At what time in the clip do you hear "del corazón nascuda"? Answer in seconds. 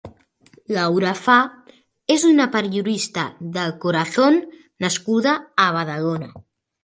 3.57-5.35